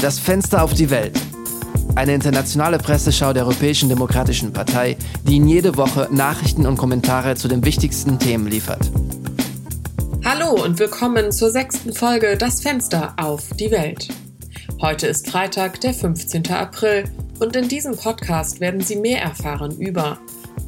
Das 0.00 0.20
Fenster 0.20 0.62
auf 0.62 0.74
die 0.74 0.90
Welt. 0.90 1.18
Eine 1.96 2.14
internationale 2.14 2.78
Presseschau 2.78 3.32
der 3.32 3.42
Europäischen 3.42 3.88
Demokratischen 3.88 4.52
Partei, 4.52 4.96
die 5.24 5.36
Ihnen 5.36 5.48
jede 5.48 5.76
Woche 5.76 6.08
Nachrichten 6.12 6.66
und 6.66 6.76
Kommentare 6.76 7.34
zu 7.34 7.48
den 7.48 7.64
wichtigsten 7.64 8.16
Themen 8.20 8.46
liefert. 8.46 8.92
Hallo 10.24 10.62
und 10.62 10.78
willkommen 10.78 11.32
zur 11.32 11.50
sechsten 11.50 11.92
Folge 11.92 12.36
Das 12.36 12.60
Fenster 12.60 13.14
auf 13.16 13.48
die 13.58 13.72
Welt. 13.72 14.08
Heute 14.80 15.08
ist 15.08 15.28
Freitag, 15.28 15.80
der 15.80 15.94
15. 15.94 16.48
April 16.52 17.04
und 17.40 17.56
in 17.56 17.66
diesem 17.66 17.96
Podcast 17.96 18.60
werden 18.60 18.80
Sie 18.80 18.96
mehr 18.96 19.20
erfahren 19.20 19.76
über 19.78 20.18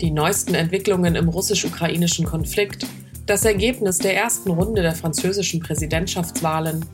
die 0.00 0.10
neuesten 0.10 0.54
Entwicklungen 0.56 1.14
im 1.14 1.28
russisch-ukrainischen 1.28 2.26
Konflikt, 2.26 2.84
das 3.26 3.44
Ergebnis 3.44 3.98
der 3.98 4.16
ersten 4.16 4.50
Runde 4.50 4.82
der 4.82 4.94
französischen 4.94 5.60
Präsidentschaftswahlen, 5.60 6.84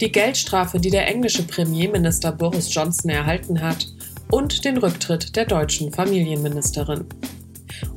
die 0.00 0.10
Geldstrafe, 0.10 0.80
die 0.80 0.90
der 0.90 1.08
englische 1.08 1.44
Premierminister 1.44 2.32
Boris 2.32 2.72
Johnson 2.74 3.10
erhalten 3.10 3.60
hat 3.62 3.86
und 4.30 4.64
den 4.64 4.78
Rücktritt 4.78 5.36
der 5.36 5.46
deutschen 5.46 5.92
Familienministerin. 5.92 7.04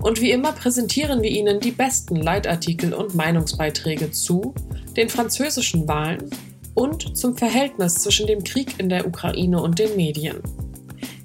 Und 0.01 0.21
wie 0.21 0.31
immer 0.31 0.51
präsentieren 0.51 1.21
wir 1.21 1.29
Ihnen 1.29 1.59
die 1.59 1.71
besten 1.71 2.15
Leitartikel 2.15 2.93
und 2.93 3.15
Meinungsbeiträge 3.15 4.11
zu 4.11 4.53
den 4.95 5.09
französischen 5.09 5.87
Wahlen 5.87 6.29
und 6.73 7.17
zum 7.17 7.35
Verhältnis 7.35 7.95
zwischen 7.95 8.27
dem 8.27 8.43
Krieg 8.43 8.79
in 8.79 8.89
der 8.89 9.07
Ukraine 9.07 9.61
und 9.61 9.79
den 9.79 9.95
Medien. 9.95 10.37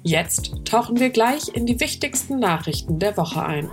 Jetzt 0.01 0.53
tauchen 0.65 0.99
wir 0.99 1.11
gleich 1.11 1.47
in 1.53 1.65
die 1.65 1.79
wichtigsten 1.79 2.39
Nachrichten 2.39 2.99
der 2.99 3.15
Woche 3.15 3.43
ein. 3.43 3.69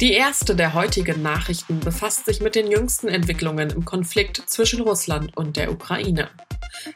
Die 0.00 0.12
erste 0.12 0.54
der 0.54 0.74
heutigen 0.74 1.22
Nachrichten 1.22 1.80
befasst 1.80 2.26
sich 2.26 2.40
mit 2.40 2.54
den 2.54 2.70
jüngsten 2.70 3.08
Entwicklungen 3.08 3.70
im 3.70 3.84
Konflikt 3.84 4.40
zwischen 4.46 4.80
Russland 4.80 5.36
und 5.36 5.56
der 5.56 5.72
Ukraine. 5.72 6.28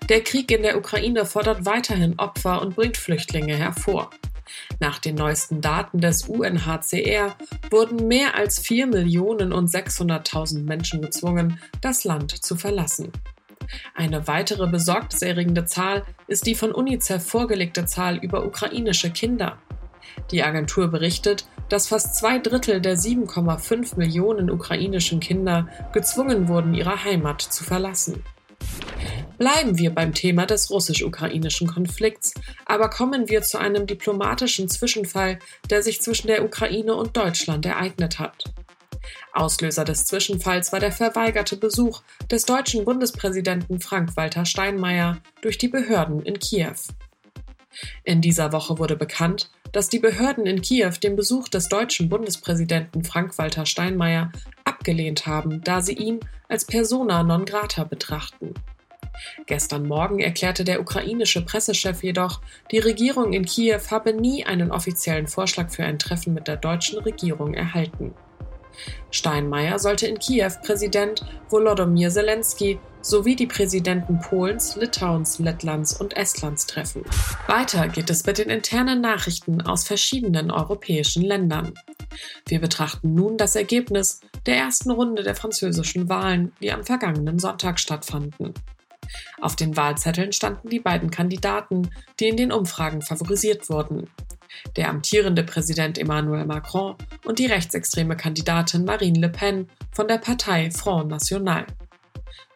Der 0.09 0.23
Krieg 0.23 0.52
in 0.52 0.62
der 0.62 0.78
Ukraine 0.78 1.27
fordert 1.27 1.66
weiterhin 1.66 2.16
Opfer 2.20 2.62
und 2.62 2.77
bringt 2.77 2.97
Flüchtlinge 2.97 3.56
hervor. 3.56 4.11
Nach 4.78 5.00
den 5.00 5.17
neuesten 5.17 5.61
Daten 5.61 6.00
des 6.00 6.28
UNHCR 6.28 7.36
wurden 7.72 8.06
mehr 8.06 8.36
als 8.36 8.61
4 8.61 8.86
Millionen 8.86 9.53
und 9.53 9.69
600.000 9.69 10.62
Menschen 10.62 11.03
gezwungen, 11.03 11.59
das 11.81 12.05
Land 12.05 12.44
zu 12.44 12.55
verlassen. 12.55 13.11
Eine 13.97 14.28
weitere 14.28 14.69
besorgniserregende 14.69 15.64
Zahl 15.64 16.05
ist 16.28 16.47
die 16.47 16.55
von 16.55 16.70
UNICEF 16.70 17.27
vorgelegte 17.27 17.84
Zahl 17.84 18.19
über 18.19 18.47
ukrainische 18.47 19.11
Kinder. 19.11 19.59
Die 20.31 20.44
Agentur 20.44 20.89
berichtet, 20.89 21.47
dass 21.73 21.87
fast 21.87 22.17
zwei 22.17 22.39
Drittel 22.39 22.83
der 22.83 22.98
7,5 22.98 23.97
Millionen 23.97 24.51
ukrainischen 24.51 25.20
Kinder 25.20 25.69
gezwungen 25.95 26.47
wurden, 26.47 26.75
ihre 26.75 27.03
Heimat 27.03 27.41
zu 27.41 27.65
verlassen. 27.65 28.23
Bleiben 29.39 29.78
wir 29.78 29.95
beim 29.95 30.12
Thema 30.12 30.45
des 30.45 30.70
russisch-ukrainischen 30.70 31.67
Konflikts, 31.67 32.34
aber 32.67 32.91
kommen 32.91 33.31
wir 33.31 33.41
zu 33.41 33.56
einem 33.56 33.87
diplomatischen 33.87 34.69
Zwischenfall, 34.69 35.39
der 35.70 35.83
sich 35.83 36.03
zwischen 36.03 36.27
der 36.27 36.45
Ukraine 36.45 36.95
und 36.95 37.17
Deutschland 37.17 37.65
ereignet 37.65 38.19
hat. 38.19 38.45
Auslöser 39.33 39.84
des 39.84 40.05
Zwischenfalls 40.05 40.73
war 40.73 40.81
der 40.81 40.93
verweigerte 40.93 41.56
Besuch 41.56 42.03
des 42.31 42.45
deutschen 42.45 42.84
Bundespräsidenten 42.84 43.81
Frank-Walter 43.81 44.45
Steinmeier 44.45 45.23
durch 45.41 45.56
die 45.56 45.69
Behörden 45.69 46.20
in 46.20 46.39
Kiew. 46.39 46.77
In 48.05 48.20
dieser 48.20 48.53
Woche 48.53 48.78
wurde 48.78 48.97
bekannt, 48.97 49.50
dass 49.73 49.89
die 49.89 49.98
Behörden 49.98 50.47
in 50.47 50.62
Kiew 50.62 50.92
den 51.03 51.17
Besuch 51.17 51.48
des 51.48 51.69
deutschen 51.69 52.09
Bundespräsidenten 52.09 53.05
Frank-Walter 53.05 53.67
Steinmeier 53.67 54.31
abgelehnt 54.65 55.27
haben, 55.27 55.62
da 55.65 55.81
sie 55.81 55.95
ihn 55.95 56.20
als 56.48 56.65
persona 56.65 57.23
non 57.23 57.45
grata 57.45 57.84
betrachten. 57.84 58.55
Gestern 59.47 59.87
Morgen 59.87 60.20
erklärte 60.20 60.65
der 60.65 60.81
ukrainische 60.81 61.43
Pressechef 61.45 62.03
jedoch, 62.03 62.41
die 62.70 62.78
Regierung 62.78 63.33
in 63.33 63.45
Kiew 63.45 63.81
habe 63.91 64.12
nie 64.12 64.45
einen 64.45 64.70
offiziellen 64.70 65.27
Vorschlag 65.27 65.70
für 65.70 65.84
ein 65.84 65.98
Treffen 65.98 66.34
mit 66.34 66.48
der 66.48 66.56
deutschen 66.56 66.98
Regierung 67.00 67.55
erhalten. 67.55 68.15
Steinmeier 69.11 69.78
sollte 69.78 70.06
in 70.06 70.19
Kiew 70.19 70.50
Präsident 70.65 71.25
Volodymyr 71.49 72.11
Zelensky 72.11 72.78
sowie 73.02 73.36
die 73.36 73.46
Präsidenten 73.46 74.20
Polens, 74.20 74.76
Litauens, 74.76 75.38
Lettlands 75.38 76.00
und 76.00 76.16
Estlands 76.16 76.66
treffen. 76.66 77.04
Weiter 77.46 77.88
geht 77.88 78.08
es 78.10 78.24
mit 78.24 78.38
den 78.38 78.48
internen 78.48 79.00
Nachrichten 79.00 79.60
aus 79.60 79.84
verschiedenen 79.84 80.50
europäischen 80.50 81.22
Ländern. 81.22 81.74
Wir 82.46 82.60
betrachten 82.60 83.14
nun 83.14 83.36
das 83.36 83.56
Ergebnis 83.56 84.20
der 84.46 84.56
ersten 84.56 84.90
Runde 84.90 85.22
der 85.22 85.34
französischen 85.34 86.08
Wahlen, 86.08 86.52
die 86.60 86.72
am 86.72 86.84
vergangenen 86.84 87.38
Sonntag 87.38 87.78
stattfanden. 87.78 88.54
Auf 89.40 89.56
den 89.56 89.76
Wahlzetteln 89.76 90.32
standen 90.32 90.69
die 90.69 90.80
beiden 90.80 91.10
Kandidaten, 91.10 91.90
die 92.19 92.28
in 92.28 92.36
den 92.36 92.52
Umfragen 92.52 93.02
favorisiert 93.02 93.69
wurden. 93.69 94.08
Der 94.76 94.90
amtierende 94.90 95.42
Präsident 95.44 95.98
Emmanuel 95.98 96.44
Macron 96.44 96.96
und 97.24 97.38
die 97.38 97.46
rechtsextreme 97.46 98.16
Kandidatin 98.16 98.84
Marine 98.84 99.19
Le 99.19 99.28
Pen 99.28 99.69
von 99.90 100.08
der 100.08 100.19
Partei 100.19 100.70
Front 100.70 101.08
National. 101.08 101.66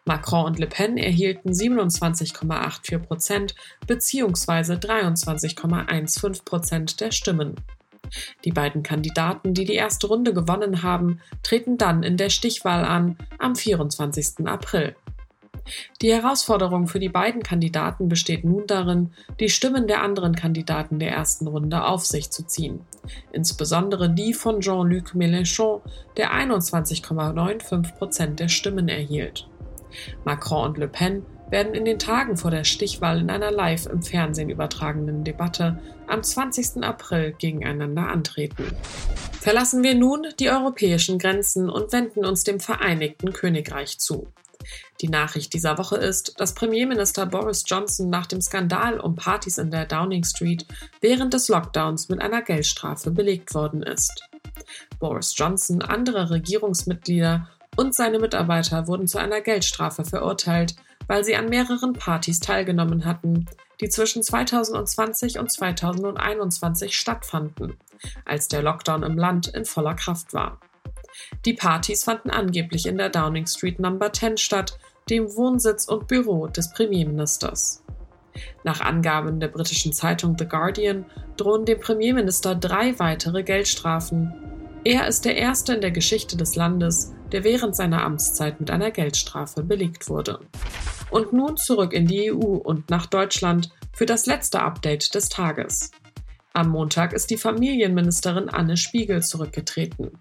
Macron 0.07 0.45
und 0.45 0.59
Le 0.59 0.67
Pen 0.67 0.97
erhielten 0.97 1.51
27,84 1.51 2.99
Prozent 2.99 3.55
bzw. 3.85 4.73
23,15 4.73 6.43
Prozent 6.45 6.99
der 7.01 7.11
Stimmen. 7.11 7.55
Die 8.45 8.51
beiden 8.51 8.83
Kandidaten, 8.83 9.53
die 9.53 9.65
die 9.65 9.75
erste 9.75 10.07
Runde 10.07 10.33
gewonnen 10.33 10.81
haben, 10.81 11.19
treten 11.43 11.77
dann 11.77 12.03
in 12.03 12.17
der 12.17 12.29
Stichwahl 12.29 12.85
an 12.85 13.17
am 13.37 13.55
24. 13.55 14.47
April. 14.47 14.95
Die 16.01 16.13
Herausforderung 16.13 16.87
für 16.87 16.99
die 16.99 17.09
beiden 17.09 17.43
Kandidaten 17.43 18.07
besteht 18.07 18.45
nun 18.45 18.67
darin, 18.67 19.11
die 19.41 19.49
Stimmen 19.49 19.87
der 19.87 20.01
anderen 20.01 20.33
Kandidaten 20.33 20.99
der 20.99 21.11
ersten 21.11 21.47
Runde 21.47 21.83
auf 21.83 22.05
sich 22.05 22.29
zu 22.29 22.45
ziehen, 22.45 22.81
insbesondere 23.33 24.09
die 24.09 24.33
von 24.33 24.61
Jean-Luc 24.61 25.13
Mélenchon, 25.13 25.81
der 26.15 26.31
21,95 26.33 27.95
Prozent 27.95 28.39
der 28.39 28.47
Stimmen 28.47 28.87
erhielt. 28.87 29.49
Macron 30.25 30.69
und 30.69 30.77
Le 30.77 30.87
Pen 30.87 31.25
werden 31.49 31.73
in 31.73 31.85
den 31.85 31.99
Tagen 31.99 32.37
vor 32.37 32.51
der 32.51 32.63
Stichwahl 32.63 33.19
in 33.19 33.29
einer 33.29 33.51
live 33.51 33.85
im 33.85 34.01
Fernsehen 34.01 34.49
übertragenen 34.49 35.23
Debatte 35.23 35.79
am 36.07 36.23
20. 36.23 36.83
April 36.83 37.33
gegeneinander 37.37 38.07
antreten. 38.07 38.65
Verlassen 39.39 39.83
wir 39.83 39.95
nun 39.95 40.27
die 40.39 40.49
europäischen 40.49 41.19
Grenzen 41.19 41.69
und 41.69 41.93
wenden 41.93 42.25
uns 42.25 42.43
dem 42.43 42.59
Vereinigten 42.59 43.31
Königreich 43.31 43.97
zu. 43.97 44.27
Die 45.01 45.07
Nachricht 45.07 45.53
dieser 45.53 45.77
Woche 45.77 45.97
ist, 45.97 46.33
dass 46.39 46.53
Premierminister 46.53 47.25
Boris 47.25 47.63
Johnson 47.65 48.09
nach 48.09 48.25
dem 48.25 48.41
Skandal 48.41 48.99
um 48.99 49.15
Partys 49.15 49.57
in 49.57 49.71
der 49.71 49.85
Downing 49.85 50.23
Street 50.23 50.65
während 51.01 51.33
des 51.33 51.47
Lockdowns 51.47 52.09
mit 52.09 52.21
einer 52.21 52.41
Geldstrafe 52.41 53.11
belegt 53.11 53.53
worden 53.53 53.83
ist. 53.83 54.23
Boris 54.99 55.33
Johnson, 55.37 55.81
andere 55.81 56.29
Regierungsmitglieder 56.29 57.47
und 57.77 57.95
seine 57.95 58.19
Mitarbeiter 58.19 58.87
wurden 58.87 59.07
zu 59.07 59.17
einer 59.17 59.41
Geldstrafe 59.41 60.03
verurteilt, 60.03 60.75
weil 61.07 61.23
sie 61.23 61.35
an 61.35 61.49
mehreren 61.49 61.93
Partys 61.93 62.39
teilgenommen 62.39 63.05
hatten, 63.05 63.45
die 63.79 63.89
zwischen 63.89 64.23
2020 64.23 65.39
und 65.39 65.51
2021 65.51 66.97
stattfanden, 66.97 67.77
als 68.25 68.47
der 68.47 68.61
Lockdown 68.61 69.03
im 69.03 69.17
Land 69.17 69.47
in 69.47 69.65
voller 69.65 69.93
Kraft 69.93 70.33
war. 70.33 70.59
Die 71.45 71.53
Partys 71.53 72.03
fanden 72.03 72.29
angeblich 72.29 72.85
in 72.85 72.97
der 72.97 73.09
Downing 73.09 73.47
Street 73.47 73.79
Number 73.79 74.11
10 74.11 74.37
statt, 74.37 74.77
dem 75.09 75.35
Wohnsitz 75.35 75.85
und 75.85 76.07
Büro 76.07 76.47
des 76.47 76.71
Premierministers. 76.73 77.83
Nach 78.63 78.81
Angaben 78.81 79.39
der 79.39 79.47
britischen 79.47 79.93
Zeitung 79.93 80.35
The 80.37 80.47
Guardian 80.47 81.05
drohen 81.37 81.65
dem 81.65 81.79
Premierminister 81.79 82.55
drei 82.55 82.97
weitere 82.99 83.43
Geldstrafen. 83.43 84.33
Er 84.83 85.07
ist 85.07 85.25
der 85.25 85.37
erste 85.37 85.73
in 85.73 85.81
der 85.81 85.91
Geschichte 85.91 86.37
des 86.37 86.55
Landes, 86.55 87.13
der 87.31 87.43
während 87.43 87.75
seiner 87.75 88.03
Amtszeit 88.03 88.59
mit 88.59 88.71
einer 88.71 88.91
Geldstrafe 88.91 89.63
belegt 89.63 90.09
wurde. 90.09 90.39
Und 91.09 91.33
nun 91.33 91.57
zurück 91.57 91.93
in 91.93 92.07
die 92.07 92.31
EU 92.31 92.57
und 92.57 92.89
nach 92.89 93.05
Deutschland 93.05 93.69
für 93.93 94.05
das 94.05 94.25
letzte 94.25 94.61
Update 94.61 95.15
des 95.15 95.29
Tages. 95.29 95.91
Am 96.53 96.69
Montag 96.69 97.13
ist 97.13 97.29
die 97.29 97.37
Familienministerin 97.37 98.49
Anne 98.49 98.77
Spiegel 98.77 99.21
zurückgetreten. 99.21 100.11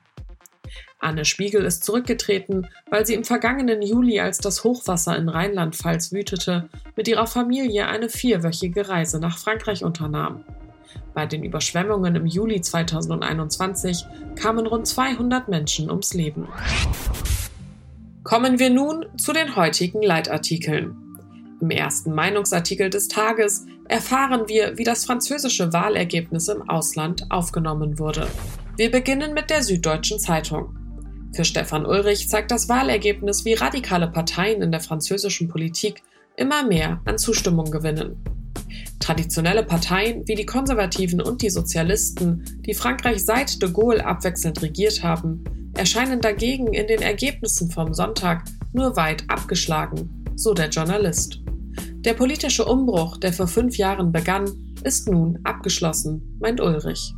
Anne 0.99 1.25
Spiegel 1.25 1.65
ist 1.65 1.85
zurückgetreten, 1.85 2.69
weil 2.91 3.07
sie 3.07 3.15
im 3.15 3.25
vergangenen 3.25 3.83
Juli, 3.83 4.21
als 4.21 4.39
das 4.39 4.65
Hochwasser 4.65 5.17
in 5.17 5.29
Rheinland-Pfalz 5.29 6.13
wütete, 6.13 6.69
mit 6.97 7.07
ihrer 7.07 7.27
Familie 7.27 7.87
eine 7.87 8.09
vierwöchige 8.09 8.89
Reise 8.89 9.21
nach 9.21 9.39
Frankreich 9.39 9.85
unternahm. 9.85 10.45
Bei 11.17 11.25
den 11.25 11.45
Überschwemmungen 11.45 12.15
im 12.15 12.27
Juli 12.27 12.61
2021 12.61 14.05
kamen 14.35 14.67
rund 14.67 14.87
200 14.87 15.49
Menschen 15.49 15.89
ums 15.89 16.13
Leben. 16.13 16.47
Kommen 18.23 18.59
wir 18.59 18.69
nun 18.69 19.07
zu 19.17 19.33
den 19.33 19.57
heutigen 19.57 20.03
Leitartikeln. 20.03 20.95
Im 21.63 21.71
ersten 21.71 22.13
Meinungsartikel 22.13 22.91
des 22.91 23.09
Tages 23.09 23.65
erfahren 23.89 24.43
wir, 24.47 24.77
wie 24.77 24.85
das 24.85 25.07
französische 25.07 25.73
Wahlergebnis 25.73 26.49
im 26.49 26.69
Ausland 26.69 27.25
aufgenommen 27.31 27.99
wurde. 27.99 28.29
Wir 28.77 28.91
beginnen 28.91 29.33
mit 29.33 29.49
der 29.49 29.63
Süddeutschen 29.63 30.21
Zeitung. 30.21 30.77
Für 31.33 31.47
Stefan 31.47 31.87
Ulrich 31.87 32.29
zeigt 32.29 32.51
das 32.51 32.69
Wahlergebnis, 32.69 33.47
wie 33.47 33.55
radikale 33.55 34.09
Parteien 34.09 34.61
in 34.61 34.71
der 34.71 34.81
französischen 34.81 35.49
Politik 35.49 36.03
immer 36.37 36.67
mehr 36.67 37.01
an 37.07 37.17
Zustimmung 37.17 37.71
gewinnen. 37.71 38.36
Traditionelle 39.01 39.63
Parteien 39.63 40.27
wie 40.27 40.35
die 40.35 40.47
Konservativen 40.47 41.21
und 41.21 41.43
die 41.43 41.51
Sozialisten, 41.51 42.45
die 42.67 42.75
Frankreich 42.75 43.25
seit 43.25 43.63
de 43.63 43.71
Gaulle 43.71 44.05
abwechselnd 44.05 44.61
regiert 44.63 45.03
haben, 45.03 45.45
erscheinen 45.75 46.21
dagegen 46.21 46.73
in 46.73 46.87
den 46.87 47.03
Ergebnissen 47.03 47.71
vom 47.71 47.95
Sonntag 47.95 48.45
nur 48.73 48.97
weit 48.97 49.25
abgeschlagen, 49.29 50.25
so 50.35 50.55
der 50.55 50.71
Journalist. 50.71 51.41
Der 51.99 52.15
politische 52.15 52.65
Umbruch, 52.65 53.17
der 53.17 53.33
vor 53.33 53.49
fünf 53.49 53.77
Jahren 53.77 54.13
begann, 54.13 54.51
ist 54.85 55.09
nun 55.09 55.39
abgeschlossen, 55.45 56.37
meint 56.41 56.61
Ulrich. 56.61 57.15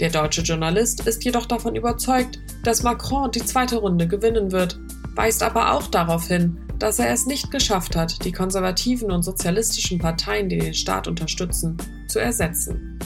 Der 0.00 0.10
deutsche 0.10 0.42
Journalist 0.42 1.06
ist 1.06 1.24
jedoch 1.24 1.46
davon 1.46 1.76
überzeugt, 1.76 2.38
dass 2.64 2.82
Macron 2.82 3.30
die 3.30 3.44
zweite 3.44 3.76
Runde 3.76 4.08
gewinnen 4.08 4.50
wird, 4.50 4.78
weist 5.14 5.42
aber 5.42 5.72
auch 5.72 5.88
darauf 5.88 6.26
hin, 6.28 6.58
dass 6.78 6.98
er 6.98 7.10
es 7.10 7.26
nicht 7.26 7.50
geschafft 7.50 7.96
hat, 7.96 8.24
die 8.24 8.32
konservativen 8.32 9.10
und 9.10 9.22
sozialistischen 9.22 9.98
Parteien, 9.98 10.48
die 10.48 10.58
den 10.58 10.74
Staat 10.74 11.08
unterstützen, 11.08 11.76
zu 12.06 12.18
ersetzen. 12.20 12.98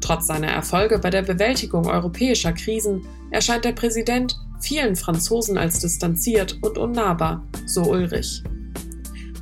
Trotz 0.00 0.26
seiner 0.26 0.48
Erfolge 0.48 0.98
bei 0.98 1.10
der 1.10 1.22
Bewältigung 1.22 1.86
europäischer 1.86 2.52
Krisen 2.52 3.06
erscheint 3.30 3.64
der 3.64 3.72
Präsident 3.72 4.36
vielen 4.60 4.96
Franzosen 4.96 5.56
als 5.56 5.80
distanziert 5.80 6.58
und 6.62 6.76
unnahbar, 6.76 7.46
so 7.66 7.82
Ulrich. 7.82 8.42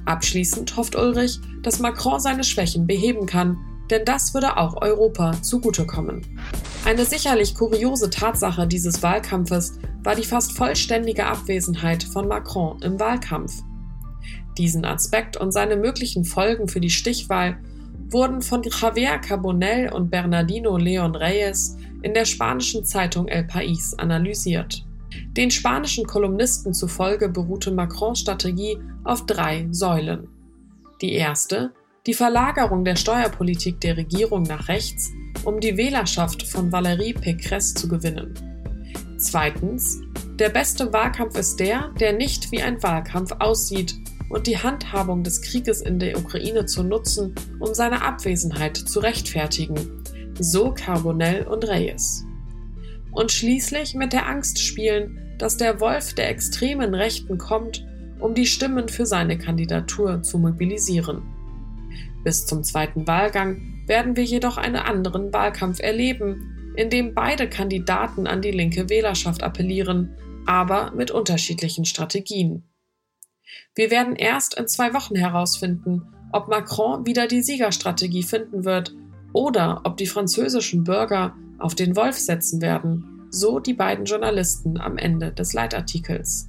Abschließend 0.04 0.76
hofft 0.76 0.96
Ulrich, 0.96 1.38
dass 1.62 1.78
Macron 1.78 2.20
seine 2.20 2.44
Schwächen 2.44 2.86
beheben 2.86 3.26
kann, 3.26 3.56
denn 3.90 4.04
das 4.04 4.34
würde 4.34 4.56
auch 4.56 4.80
Europa 4.80 5.40
zugutekommen. 5.42 6.22
Eine 6.84 7.04
sicherlich 7.04 7.54
kuriose 7.54 8.08
Tatsache 8.08 8.66
dieses 8.66 9.02
Wahlkampfes 9.02 9.78
war 10.02 10.14
die 10.14 10.24
fast 10.24 10.56
vollständige 10.56 11.26
Abwesenheit 11.26 12.02
von 12.02 12.28
Macron 12.28 12.80
im 12.82 12.98
Wahlkampf. 12.98 13.62
Diesen 14.56 14.84
Aspekt 14.84 15.36
und 15.36 15.52
seine 15.52 15.76
möglichen 15.76 16.24
Folgen 16.24 16.68
für 16.68 16.80
die 16.80 16.90
Stichwahl 16.90 17.58
wurden 18.10 18.42
von 18.42 18.62
Javier 18.62 19.18
Carbonell 19.18 19.92
und 19.92 20.10
Bernardino 20.10 20.76
Leon 20.76 21.14
Reyes 21.14 21.76
in 22.02 22.14
der 22.14 22.24
spanischen 22.24 22.84
Zeitung 22.84 23.28
El 23.28 23.44
País 23.44 23.96
analysiert. 23.98 24.84
Den 25.36 25.50
spanischen 25.50 26.06
Kolumnisten 26.06 26.74
zufolge 26.74 27.28
beruhte 27.28 27.70
Macrons 27.70 28.20
Strategie 28.20 28.78
auf 29.04 29.26
drei 29.26 29.68
Säulen. 29.70 30.28
Die 31.00 31.12
erste, 31.12 31.72
die 32.06 32.14
Verlagerung 32.14 32.84
der 32.84 32.96
Steuerpolitik 32.96 33.80
der 33.80 33.96
Regierung 33.96 34.42
nach 34.44 34.68
rechts, 34.68 35.10
um 35.44 35.60
die 35.60 35.76
Wählerschaft 35.76 36.42
von 36.46 36.72
Valérie 36.72 37.14
Pécresse 37.14 37.74
zu 37.74 37.88
gewinnen. 37.88 38.34
Zweitens, 39.18 40.00
der 40.38 40.48
beste 40.48 40.92
Wahlkampf 40.92 41.36
ist 41.36 41.60
der, 41.60 41.90
der 42.00 42.14
nicht 42.14 42.50
wie 42.52 42.62
ein 42.62 42.82
Wahlkampf 42.82 43.32
aussieht 43.38 43.94
und 44.30 44.46
die 44.46 44.56
Handhabung 44.56 45.22
des 45.22 45.42
Krieges 45.42 45.82
in 45.82 45.98
der 45.98 46.16
Ukraine 46.16 46.64
zu 46.64 46.82
nutzen, 46.82 47.34
um 47.58 47.74
seine 47.74 48.02
Abwesenheit 48.02 48.76
zu 48.76 49.00
rechtfertigen, 49.00 50.02
so 50.38 50.72
Carbonell 50.72 51.46
und 51.46 51.68
Reyes. 51.68 52.24
Und 53.12 53.30
schließlich 53.30 53.94
mit 53.94 54.14
der 54.14 54.26
Angst 54.26 54.58
spielen, 54.58 55.18
dass 55.38 55.58
der 55.58 55.80
Wolf 55.80 56.14
der 56.14 56.30
extremen 56.30 56.94
Rechten 56.94 57.36
kommt, 57.36 57.84
um 58.20 58.34
die 58.34 58.46
Stimmen 58.46 58.88
für 58.88 59.04
seine 59.04 59.36
Kandidatur 59.36 60.22
zu 60.22 60.38
mobilisieren. 60.38 61.22
Bis 62.24 62.46
zum 62.46 62.62
zweiten 62.62 63.06
Wahlgang 63.06 63.82
werden 63.86 64.16
wir 64.16 64.24
jedoch 64.24 64.56
einen 64.56 64.76
anderen 64.76 65.32
Wahlkampf 65.32 65.80
erleben, 65.80 66.72
in 66.76 66.90
dem 66.90 67.14
beide 67.14 67.48
Kandidaten 67.48 68.26
an 68.26 68.42
die 68.42 68.50
linke 68.50 68.88
Wählerschaft 68.88 69.42
appellieren, 69.42 70.16
aber 70.46 70.92
mit 70.92 71.10
unterschiedlichen 71.10 71.84
Strategien. 71.84 72.64
Wir 73.74 73.90
werden 73.90 74.16
erst 74.16 74.54
in 74.58 74.68
zwei 74.68 74.94
Wochen 74.94 75.16
herausfinden, 75.16 76.02
ob 76.32 76.48
Macron 76.48 77.06
wieder 77.06 77.26
die 77.26 77.42
Siegerstrategie 77.42 78.22
finden 78.22 78.64
wird 78.64 78.94
oder 79.32 79.80
ob 79.84 79.96
die 79.96 80.06
französischen 80.06 80.84
Bürger 80.84 81.34
auf 81.58 81.74
den 81.74 81.96
Wolf 81.96 82.16
setzen 82.16 82.60
werden, 82.62 83.26
so 83.30 83.58
die 83.60 83.74
beiden 83.74 84.04
Journalisten 84.04 84.78
am 84.78 84.96
Ende 84.96 85.32
des 85.32 85.52
Leitartikels. 85.52 86.48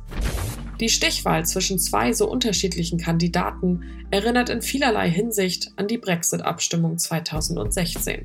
Die 0.81 0.89
Stichwahl 0.89 1.45
zwischen 1.45 1.78
zwei 1.78 2.12
so 2.12 2.28
unterschiedlichen 2.28 2.98
Kandidaten 2.98 3.83
erinnert 4.10 4.50
in 4.50 4.63
vielerlei 4.63 5.12
Hinsicht 5.12 5.72
an 5.75 5.88
die 5.88 6.00
Brexit-Abstimmung 6.00 6.98
2016. 6.98 8.24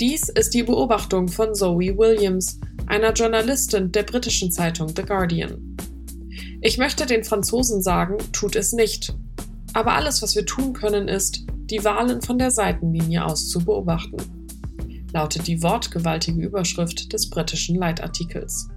Dies 0.00 0.30
ist 0.30 0.54
die 0.54 0.62
Beobachtung 0.62 1.28
von 1.28 1.54
Zoe 1.54 1.98
Williams, 1.98 2.58
einer 2.86 3.12
Journalistin 3.12 3.92
der 3.92 4.04
britischen 4.04 4.50
Zeitung 4.50 4.88
The 4.96 5.02
Guardian. 5.02 5.76
Ich 6.62 6.78
möchte 6.78 7.04
den 7.04 7.24
Franzosen 7.24 7.82
sagen, 7.82 8.16
tut 8.32 8.56
es 8.56 8.72
nicht. 8.72 9.14
Aber 9.74 9.92
alles, 9.92 10.22
was 10.22 10.34
wir 10.34 10.46
tun 10.46 10.72
können, 10.72 11.08
ist, 11.08 11.44
die 11.70 11.84
Wahlen 11.84 12.22
von 12.22 12.38
der 12.38 12.50
Seitenlinie 12.50 13.22
aus 13.22 13.50
zu 13.50 13.58
beobachten, 13.58 14.16
lautet 15.12 15.46
die 15.46 15.62
wortgewaltige 15.62 16.40
Überschrift 16.40 17.12
des 17.12 17.28
britischen 17.28 17.76
Leitartikels. 17.76 18.68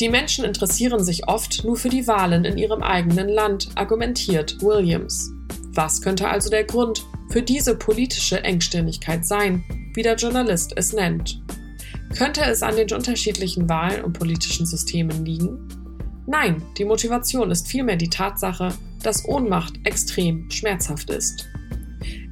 Die 0.00 0.08
Menschen 0.08 0.44
interessieren 0.44 1.04
sich 1.04 1.28
oft 1.28 1.64
nur 1.64 1.76
für 1.76 1.88
die 1.88 2.06
Wahlen 2.06 2.44
in 2.44 2.58
ihrem 2.58 2.82
eigenen 2.82 3.28
Land, 3.28 3.68
argumentiert 3.76 4.60
Williams. 4.60 5.30
Was 5.74 6.00
könnte 6.00 6.28
also 6.28 6.50
der 6.50 6.64
Grund 6.64 7.04
für 7.30 7.42
diese 7.42 7.76
politische 7.76 8.42
Engstirnigkeit 8.44 9.26
sein, 9.26 9.64
wie 9.94 10.02
der 10.02 10.16
Journalist 10.16 10.72
es 10.76 10.92
nennt. 10.92 11.42
Könnte 12.16 12.42
es 12.42 12.62
an 12.62 12.76
den 12.76 12.92
unterschiedlichen 12.92 13.68
Wahlen 13.68 14.04
und 14.04 14.18
politischen 14.18 14.66
Systemen 14.66 15.24
liegen? 15.24 15.58
Nein, 16.26 16.62
die 16.78 16.84
Motivation 16.84 17.50
ist 17.50 17.68
vielmehr 17.68 17.96
die 17.96 18.10
Tatsache, 18.10 18.68
dass 19.02 19.26
Ohnmacht 19.26 19.74
extrem 19.84 20.50
schmerzhaft 20.50 21.10
ist. 21.10 21.48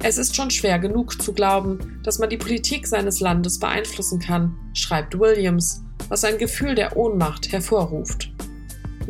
Es 0.01 0.17
ist 0.17 0.35
schon 0.35 0.49
schwer 0.51 0.79
genug 0.79 1.21
zu 1.21 1.33
glauben, 1.33 1.99
dass 2.03 2.19
man 2.19 2.29
die 2.29 2.37
Politik 2.37 2.87
seines 2.87 3.19
Landes 3.19 3.59
beeinflussen 3.59 4.19
kann, 4.19 4.55
schreibt 4.73 5.19
Williams, 5.19 5.83
was 6.13 6.23
ein 6.23 6.37
Gefühl 6.37 6.75
der 6.75 6.95
Ohnmacht 6.95 7.51
hervorruft. 7.51 8.31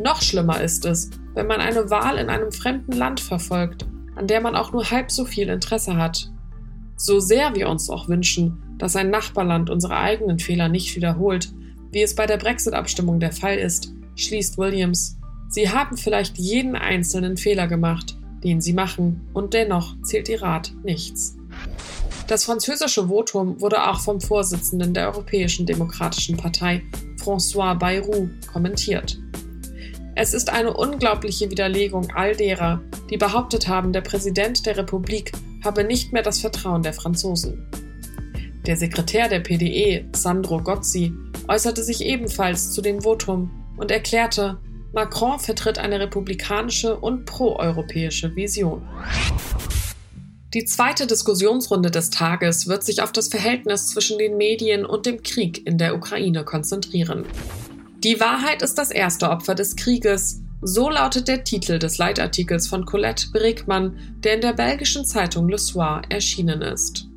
Noch 0.02 0.22
schlimmer 0.22 0.62
ist 0.62 0.86
es, 0.86 1.10
wenn 1.34 1.46
man 1.46 1.60
eine 1.60 1.90
Wahl 1.90 2.16
in 2.16 2.30
einem 2.30 2.50
fremden 2.50 2.92
Land 2.92 3.20
verfolgt, 3.20 3.86
an 4.16 4.26
der 4.26 4.40
man 4.40 4.56
auch 4.56 4.72
nur 4.72 4.90
halb 4.90 5.10
so 5.10 5.26
viel 5.26 5.50
Interesse 5.50 5.96
hat 5.96 6.30
so 6.96 7.20
sehr 7.20 7.54
wir 7.54 7.68
uns 7.68 7.90
auch 7.90 8.08
wünschen, 8.08 8.62
dass 8.78 8.96
ein 8.96 9.10
Nachbarland 9.10 9.70
unsere 9.70 9.96
eigenen 9.96 10.38
Fehler 10.38 10.68
nicht 10.68 10.94
wiederholt, 10.96 11.52
wie 11.92 12.02
es 12.02 12.14
bei 12.14 12.26
der 12.26 12.36
Brexit-Abstimmung 12.36 13.20
der 13.20 13.32
Fall 13.32 13.58
ist, 13.58 13.92
schließt 14.16 14.58
Williams, 14.58 15.18
sie 15.48 15.68
haben 15.68 15.96
vielleicht 15.96 16.38
jeden 16.38 16.76
einzelnen 16.76 17.36
Fehler 17.36 17.66
gemacht, 17.66 18.16
den 18.42 18.60
sie 18.60 18.72
machen, 18.72 19.28
und 19.32 19.54
dennoch 19.54 20.00
zählt 20.02 20.28
ihr 20.28 20.42
Rat 20.42 20.72
nichts. 20.82 21.36
Das 22.26 22.44
französische 22.44 23.08
Votum 23.08 23.60
wurde 23.60 23.86
auch 23.86 24.00
vom 24.00 24.18
Vorsitzenden 24.18 24.94
der 24.94 25.08
Europäischen 25.08 25.66
Demokratischen 25.66 26.38
Partei, 26.38 26.82
François 27.22 27.74
Bayrou, 27.74 28.30
kommentiert. 28.50 29.18
Es 30.16 30.32
ist 30.32 30.48
eine 30.48 30.72
unglaubliche 30.72 31.50
Widerlegung 31.50 32.10
all 32.14 32.34
derer, 32.34 32.80
die 33.10 33.18
behauptet 33.18 33.68
haben, 33.68 33.92
der 33.92 34.00
Präsident 34.00 34.64
der 34.64 34.78
Republik 34.78 35.32
habe 35.62 35.84
nicht 35.84 36.12
mehr 36.12 36.22
das 36.22 36.40
Vertrauen 36.40 36.82
der 36.82 36.94
Franzosen. 36.94 37.68
Der 38.66 38.76
Sekretär 38.76 39.28
der 39.28 39.40
PDE, 39.40 40.08
Sandro 40.14 40.62
Gozzi, 40.62 41.12
äußerte 41.48 41.82
sich 41.82 42.02
ebenfalls 42.04 42.72
zu 42.72 42.80
dem 42.80 43.02
Votum 43.02 43.50
und 43.76 43.90
erklärte, 43.90 44.58
Macron 44.94 45.38
vertritt 45.38 45.78
eine 45.78 46.00
republikanische 46.00 46.96
und 46.96 47.26
proeuropäische 47.26 48.34
Vision. 48.34 48.82
Die 50.54 50.64
zweite 50.64 51.08
Diskussionsrunde 51.08 51.90
des 51.90 52.10
Tages 52.10 52.68
wird 52.68 52.84
sich 52.84 53.02
auf 53.02 53.10
das 53.10 53.26
Verhältnis 53.26 53.88
zwischen 53.88 54.18
den 54.18 54.36
Medien 54.36 54.86
und 54.86 55.04
dem 55.04 55.20
Krieg 55.20 55.66
in 55.66 55.78
der 55.78 55.96
Ukraine 55.96 56.44
konzentrieren. 56.44 57.24
Die 58.04 58.20
Wahrheit 58.20 58.62
ist 58.62 58.78
das 58.78 58.92
erste 58.92 59.30
Opfer 59.30 59.56
des 59.56 59.74
Krieges, 59.74 60.42
so 60.62 60.88
lautet 60.88 61.26
der 61.26 61.42
Titel 61.42 61.80
des 61.80 61.98
Leitartikels 61.98 62.68
von 62.68 62.86
Colette 62.86 63.30
Bregmann, 63.32 63.98
der 64.22 64.36
in 64.36 64.42
der 64.42 64.52
belgischen 64.52 65.04
Zeitung 65.04 65.48
Le 65.48 65.58
Soir 65.58 66.02
erschienen 66.08 66.62
ist. 66.62 67.08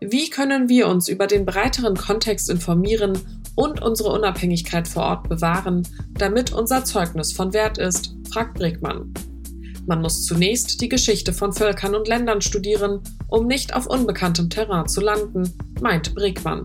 Wie 0.00 0.30
können 0.30 0.70
wir 0.70 0.88
uns 0.88 1.08
über 1.08 1.26
den 1.26 1.44
breiteren 1.44 1.96
Kontext 1.96 2.48
informieren 2.48 3.18
und 3.54 3.82
unsere 3.82 4.12
Unabhängigkeit 4.12 4.88
vor 4.88 5.02
Ort 5.02 5.28
bewahren, 5.28 5.86
damit 6.14 6.54
unser 6.54 6.86
Zeugnis 6.86 7.32
von 7.32 7.52
Wert 7.52 7.76
ist, 7.76 8.14
fragt 8.30 8.54
Bregmann. 8.54 9.12
Man 9.86 10.02
muss 10.02 10.24
zunächst 10.24 10.80
die 10.80 10.88
Geschichte 10.88 11.32
von 11.32 11.52
Völkern 11.52 11.94
und 11.94 12.08
Ländern 12.08 12.40
studieren, 12.40 13.00
um 13.28 13.46
nicht 13.46 13.74
auf 13.74 13.86
unbekanntem 13.86 14.50
Terrain 14.50 14.88
zu 14.88 15.00
landen, 15.00 15.52
meint 15.80 16.14
Bregmann. 16.14 16.64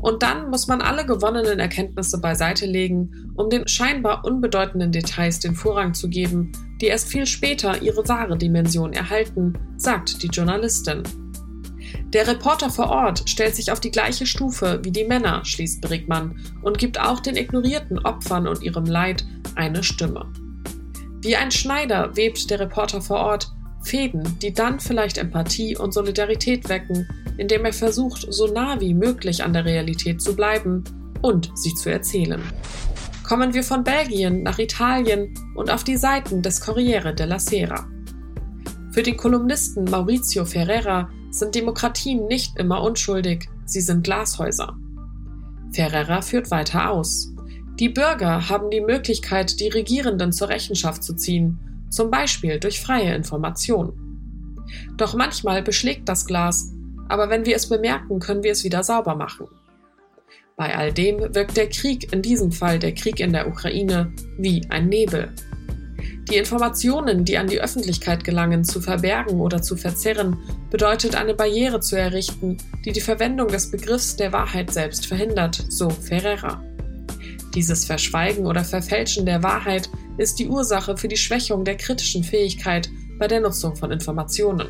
Und 0.00 0.22
dann 0.22 0.50
muss 0.50 0.68
man 0.68 0.80
alle 0.80 1.04
gewonnenen 1.04 1.58
Erkenntnisse 1.58 2.20
beiseite 2.20 2.66
legen, 2.66 3.32
um 3.36 3.50
den 3.50 3.66
scheinbar 3.66 4.24
unbedeutenden 4.24 4.92
Details 4.92 5.40
den 5.40 5.54
Vorrang 5.54 5.94
zu 5.94 6.08
geben, 6.08 6.52
die 6.80 6.86
erst 6.86 7.08
viel 7.08 7.26
später 7.26 7.82
ihre 7.82 8.06
wahre 8.06 8.36
Dimension 8.36 8.92
erhalten, 8.92 9.54
sagt 9.76 10.22
die 10.22 10.28
Journalistin. 10.28 11.02
Der 12.12 12.28
Reporter 12.28 12.70
vor 12.70 12.90
Ort 12.90 13.28
stellt 13.28 13.56
sich 13.56 13.72
auf 13.72 13.80
die 13.80 13.90
gleiche 13.90 14.26
Stufe 14.26 14.80
wie 14.84 14.92
die 14.92 15.04
Männer, 15.04 15.44
schließt 15.44 15.80
Brickmann, 15.80 16.38
und 16.62 16.78
gibt 16.78 17.00
auch 17.00 17.20
den 17.20 17.36
ignorierten 17.36 17.98
Opfern 17.98 18.46
und 18.46 18.62
ihrem 18.62 18.84
Leid 18.84 19.24
eine 19.56 19.82
Stimme. 19.82 20.26
Wie 21.24 21.36
ein 21.36 21.50
Schneider 21.50 22.14
webt 22.16 22.50
der 22.50 22.60
Reporter 22.60 23.00
vor 23.00 23.16
Ort 23.16 23.50
Fäden, 23.82 24.38
die 24.40 24.52
dann 24.52 24.78
vielleicht 24.78 25.16
Empathie 25.16 25.74
und 25.74 25.94
Solidarität 25.94 26.68
wecken, 26.68 27.08
indem 27.38 27.64
er 27.64 27.72
versucht, 27.72 28.26
so 28.28 28.46
nah 28.46 28.78
wie 28.78 28.92
möglich 28.92 29.42
an 29.42 29.54
der 29.54 29.64
Realität 29.64 30.20
zu 30.20 30.36
bleiben 30.36 30.84
und 31.22 31.50
sie 31.54 31.74
zu 31.74 31.90
erzählen. 31.90 32.42
Kommen 33.26 33.54
wir 33.54 33.62
von 33.62 33.84
Belgien 33.84 34.42
nach 34.42 34.58
Italien 34.58 35.32
und 35.54 35.70
auf 35.70 35.82
die 35.82 35.96
Seiten 35.96 36.42
des 36.42 36.60
Corriere 36.60 37.14
della 37.14 37.38
Sera. 37.38 37.88
Für 38.90 39.02
den 39.02 39.16
Kolumnisten 39.16 39.84
Maurizio 39.84 40.44
Ferrera 40.44 41.08
sind 41.30 41.54
Demokratien 41.54 42.26
nicht 42.26 42.58
immer 42.58 42.82
unschuldig, 42.82 43.48
sie 43.64 43.80
sind 43.80 44.04
Glashäuser. 44.04 44.76
Ferrera 45.72 46.20
führt 46.20 46.50
weiter 46.50 46.90
aus. 46.90 47.33
Die 47.80 47.88
Bürger 47.88 48.48
haben 48.48 48.70
die 48.70 48.80
Möglichkeit, 48.80 49.58
die 49.58 49.68
Regierenden 49.68 50.32
zur 50.32 50.48
Rechenschaft 50.48 51.02
zu 51.02 51.14
ziehen, 51.14 51.58
zum 51.90 52.08
Beispiel 52.08 52.60
durch 52.60 52.80
freie 52.80 53.14
Information. 53.14 53.92
Doch 54.96 55.14
manchmal 55.14 55.62
beschlägt 55.62 56.08
das 56.08 56.24
Glas, 56.24 56.72
aber 57.08 57.30
wenn 57.30 57.46
wir 57.46 57.56
es 57.56 57.68
bemerken, 57.68 58.20
können 58.20 58.44
wir 58.44 58.52
es 58.52 58.62
wieder 58.62 58.84
sauber 58.84 59.16
machen. 59.16 59.48
Bei 60.56 60.76
all 60.76 60.92
dem 60.92 61.34
wirkt 61.34 61.56
der 61.56 61.68
Krieg, 61.68 62.12
in 62.12 62.22
diesem 62.22 62.52
Fall 62.52 62.78
der 62.78 62.94
Krieg 62.94 63.18
in 63.18 63.32
der 63.32 63.48
Ukraine, 63.48 64.12
wie 64.38 64.64
ein 64.70 64.88
Nebel. 64.88 65.32
Die 66.30 66.36
Informationen, 66.36 67.24
die 67.24 67.36
an 67.38 67.48
die 67.48 67.60
Öffentlichkeit 67.60 68.22
gelangen, 68.22 68.62
zu 68.62 68.80
verbergen 68.80 69.40
oder 69.40 69.62
zu 69.62 69.76
verzerren, 69.76 70.36
bedeutet 70.70 71.16
eine 71.16 71.34
Barriere 71.34 71.80
zu 71.80 71.98
errichten, 71.98 72.56
die 72.84 72.92
die 72.92 73.00
Verwendung 73.00 73.48
des 73.48 73.70
Begriffs 73.70 74.14
der 74.14 74.32
Wahrheit 74.32 74.72
selbst 74.72 75.06
verhindert, 75.06 75.64
so 75.68 75.90
Ferreira. 75.90 76.62
Dieses 77.54 77.84
Verschweigen 77.84 78.46
oder 78.46 78.64
Verfälschen 78.64 79.26
der 79.26 79.42
Wahrheit 79.42 79.88
ist 80.18 80.38
die 80.38 80.48
Ursache 80.48 80.96
für 80.96 81.08
die 81.08 81.16
Schwächung 81.16 81.64
der 81.64 81.76
kritischen 81.76 82.24
Fähigkeit 82.24 82.90
bei 83.18 83.28
der 83.28 83.40
Nutzung 83.40 83.76
von 83.76 83.92
Informationen. 83.92 84.68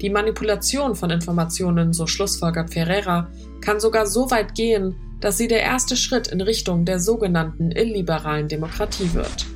Die 0.00 0.10
Manipulation 0.10 0.94
von 0.94 1.10
Informationen, 1.10 1.92
so 1.92 2.06
schlussfolgert 2.06 2.72
Ferreira, 2.72 3.30
kann 3.60 3.80
sogar 3.80 4.06
so 4.06 4.30
weit 4.30 4.54
gehen, 4.54 4.94
dass 5.20 5.38
sie 5.38 5.48
der 5.48 5.62
erste 5.62 5.96
Schritt 5.96 6.28
in 6.28 6.40
Richtung 6.40 6.84
der 6.84 7.00
sogenannten 7.00 7.70
illiberalen 7.70 8.48
Demokratie 8.48 9.12
wird. 9.14 9.46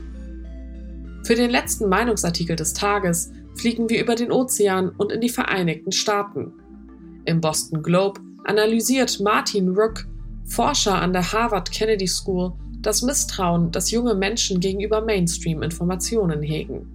Für 1.25 1.35
den 1.35 1.51
letzten 1.51 1.89
Meinungsartikel 1.89 2.57
des 2.57 2.73
Tages 2.73 3.33
fliegen 3.55 3.89
wir 3.89 4.01
über 4.01 4.15
den 4.15 4.33
Ozean 4.33 4.91
und 4.91 5.13
in 5.13 5.21
die 5.21 5.29
Vereinigten 5.29 5.93
Staaten. 5.93 6.53
Im 7.27 7.41
Boston 7.41 7.83
Globe 7.83 8.21
analysiert 8.45 9.21
Martin 9.21 9.69
Rook, 9.69 10.07
Forscher 10.49 11.01
an 11.01 11.13
der 11.13 11.33
Harvard 11.33 11.71
Kennedy 11.71 12.09
School, 12.09 12.53
das 12.81 13.03
Misstrauen, 13.03 13.71
das 13.71 13.91
junge 13.91 14.15
Menschen 14.15 14.61
gegenüber 14.61 15.03
Mainstream-Informationen 15.03 16.43
hegen. 16.43 16.95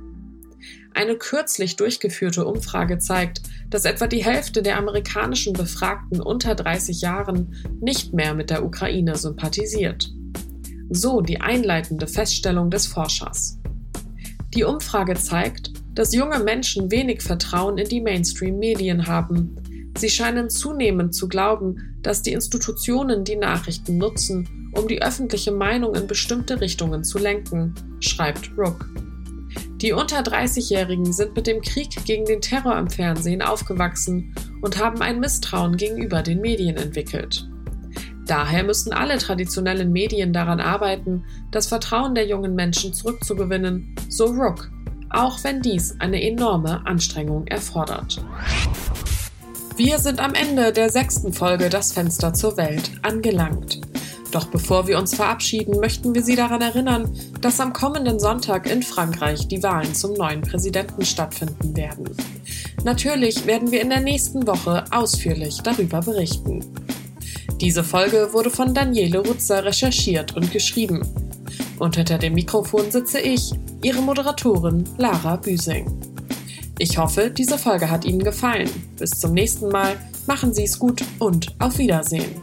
Eine 0.96 1.16
kürzlich 1.16 1.76
durchgeführte 1.76 2.46
Umfrage 2.46 2.98
zeigt, 2.98 3.42
dass 3.70 3.86
etwa 3.86 4.08
die 4.08 4.24
Hälfte 4.24 4.62
der 4.62 4.78
amerikanischen 4.78 5.54
Befragten 5.54 6.22
unter 6.22 6.56
30 6.56 7.02
Jahren 7.02 7.56
nicht 7.82 8.14
mehr 8.14 8.34
mit 8.34 8.50
der 8.50 8.64
Ukraine 8.64 9.16
sympathisiert. 9.16 10.12
So 10.90 11.22
die 11.22 11.42
einleitende 11.42 12.08
Feststellung 12.08 12.70
des 12.70 12.86
Forschers. 12.86 13.60
Die 14.54 14.64
Umfrage 14.64 15.16
zeigt, 15.16 15.72
dass 15.96 16.14
junge 16.14 16.40
Menschen 16.40 16.92
wenig 16.92 17.22
Vertrauen 17.22 17.78
in 17.78 17.88
die 17.88 18.02
Mainstream-Medien 18.02 19.08
haben. 19.08 19.56
Sie 19.98 20.10
scheinen 20.10 20.50
zunehmend 20.50 21.16
zu 21.16 21.28
glauben, 21.28 21.98
dass 22.02 22.22
die 22.22 22.34
Institutionen 22.34 23.24
die 23.24 23.36
Nachrichten 23.36 23.98
nutzen, 23.98 24.72
um 24.76 24.88
die 24.88 25.02
öffentliche 25.02 25.52
Meinung 25.52 25.96
in 25.96 26.08
bestimmte 26.08 26.60
Richtungen 26.60 27.04
zu 27.04 27.20
lenken, 27.20 27.76
schreibt 28.00 28.52
Rook. 28.58 28.90
Die 29.78 29.92
unter 29.92 30.22
30-Jährigen 30.22 31.12
sind 31.12 31.36
mit 31.36 31.46
dem 31.46 31.62
Krieg 31.62 31.90
gegen 32.06 32.26
den 32.26 32.42
Terror 32.42 32.78
im 32.78 32.90
Fernsehen 32.90 33.42
aufgewachsen 33.42 34.34
und 34.62 34.80
haben 34.82 35.02
ein 35.02 35.20
Misstrauen 35.20 35.78
gegenüber 35.78 36.22
den 36.22 36.42
Medien 36.42 36.78
entwickelt. 36.78 37.48
Daher 38.26 38.64
müssen 38.64 38.94
alle 38.94 39.18
traditionellen 39.18 39.92
Medien 39.92 40.32
daran 40.32 40.62
arbeiten, 40.62 41.26
das 41.52 41.68
Vertrauen 41.68 42.16
der 42.16 42.26
jungen 42.26 42.56
Menschen 42.56 42.94
zurückzugewinnen, 42.94 43.94
so 44.08 44.26
Rook, 44.28 44.72
auch 45.10 45.44
wenn 45.44 45.62
dies 45.62 46.00
eine 46.00 46.24
enorme 46.24 46.86
Anstrengung 46.86 47.46
erfordert. 47.48 48.24
Wir 49.76 49.98
sind 49.98 50.20
am 50.20 50.36
Ende 50.36 50.72
der 50.72 50.92
sechsten 50.92 51.34
Folge 51.34 51.68
Das 51.68 51.94
Fenster 51.94 52.32
zur 52.32 52.58
Welt 52.58 52.92
angelangt. 53.02 53.82
Doch 54.32 54.46
bevor 54.46 54.88
wir 54.88 55.00
uns 55.00 55.16
verabschieden, 55.16 55.80
möchten 55.80 56.14
wir 56.14 56.22
Sie 56.22 56.36
daran 56.36 56.62
erinnern, 56.62 57.12
dass 57.42 57.60
am 57.60 57.74
kommenden 57.74 58.20
Sonntag 58.20 58.70
in 58.70 58.84
Frankreich 58.84 59.48
die 59.48 59.64
Wahlen 59.64 59.96
zum 59.96 60.14
neuen 60.14 60.42
Präsidenten 60.42 61.04
stattfinden 61.04 61.76
werden. 61.76 62.06
Natürlich 62.84 63.48
werden 63.48 63.72
wir 63.72 63.82
in 63.82 63.90
der 63.90 64.02
nächsten 64.02 64.46
Woche 64.46 64.84
ausführlich 64.92 65.58
darüber 65.64 66.02
berichten. 66.02 66.64
Diese 67.60 67.84
Folge 67.84 68.30
wurde 68.32 68.52
von 68.52 68.76
Daniele 68.76 69.20
Rutzer 69.20 69.66
recherchiert 69.66 70.36
und 70.36 70.52
geschrieben. 70.52 71.02
Und 71.80 71.96
hinter 71.96 72.20
dem 72.20 72.34
Mikrofon 72.34 72.92
sitze 72.92 73.20
ich, 73.20 73.52
Ihre 73.82 74.02
Moderatorin 74.02 74.84
Lara 74.98 75.36
Büsing. 75.36 76.13
Ich 76.80 76.98
hoffe, 76.98 77.30
diese 77.30 77.58
Folge 77.58 77.90
hat 77.90 78.06
Ihnen 78.06 78.24
gefallen. 78.24 78.70
Bis 78.98 79.12
zum 79.12 79.34
nächsten 79.34 79.70
Mal, 79.70 79.96
machen 80.28 80.54
Sie 80.54 80.64
es 80.64 80.80
gut 80.80 81.04
und 81.20 81.54
auf 81.60 81.78
Wiedersehen. 81.78 82.42